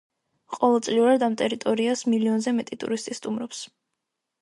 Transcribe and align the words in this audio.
ყოველწლიურად 0.55 1.27
ამ 1.27 1.37
ტერიტორიას 1.43 2.03
მილიონზე 2.15 2.57
მეტი 2.59 2.81
ტურისტი 2.85 3.23
სტუმრობს. 3.23 3.65